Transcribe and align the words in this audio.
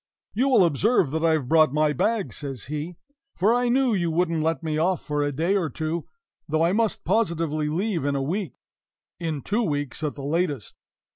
"You 0.33 0.49
will 0.49 0.65
observe 0.65 1.11
that 1.11 1.23
I 1.23 1.33
have 1.33 1.47
brought 1.47 1.75
my 1.75 1.93
bag," 1.93 2.33
says 2.33 2.63
he, 2.65 2.95
"for 3.35 3.53
I 3.53 3.69
knew 3.69 3.93
you 3.93 4.09
wouldn't 4.09 4.41
let 4.41 4.63
me 4.63 4.79
off 4.79 4.99
for 5.05 5.21
a 5.21 5.31
day 5.31 5.55
or 5.55 5.69
two 5.69 6.07
though 6.49 6.63
I 6.63 6.73
must 6.73 7.05
positively 7.05 7.69
leave 7.69 8.03
in 8.03 8.15
a 8.15 8.21
week 8.23 8.55
in 9.19 9.43
two 9.43 9.61
weeks, 9.61 10.01
at 10.03 10.15
the 10.15 10.23
latest. 10.23 10.73